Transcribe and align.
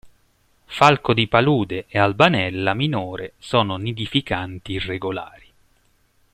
Falco 0.65 1.13
di 1.13 1.27
palude 1.27 1.85
e 1.87 1.99
Albanella 1.99 2.73
minore 2.73 3.33
sono 3.37 3.77
nidificanti 3.77 4.71
irregolari. 4.71 5.45